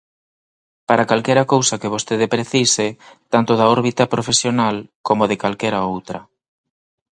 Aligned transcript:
Para 0.87 1.07
calquera 1.11 1.49
cousa 1.53 1.79
que 1.81 1.93
vostede 1.95 2.31
precise, 2.35 2.87
tanto 3.33 3.51
da 3.59 3.65
órbita 3.75 4.03
profesional 4.13 4.75
como 5.07 5.23
de 5.31 5.39
calquera 5.43 5.85
outra. 5.93 6.19